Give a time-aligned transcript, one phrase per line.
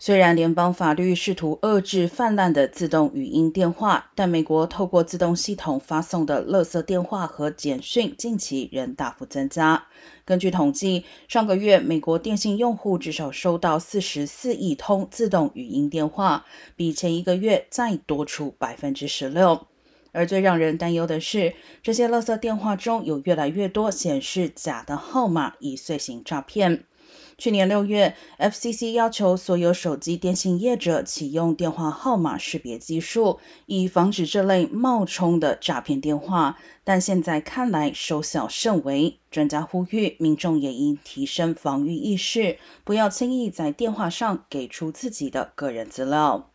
[0.00, 9.86] 虽然联邦法律试图遏制泛滥的自动语音电话，但美国透过自动系统发送的垃圾电话和简讯近期仍大幅增加。
[10.24, 16.46] 根据统计，上个月美国电信用户至少收到四十四亿通自动语音电话，
[16.76, 19.66] 比前一个月再多出百分之十六。
[20.12, 26.84] 而最让人担忧的是，这些垃圾电话中有越来越多显示假的号码，以遂行诈骗。
[27.36, 36.58] 去年六月，FCC 要求所有手机电信业者启用电话号码识别技术，以防止这类冒充的诈骗电话。
[36.82, 39.18] 但现在看来收效甚微。
[39.30, 46.50] 专家呼吁民众也应提升防御意识，不要轻易在电话上给出自己的个人资料。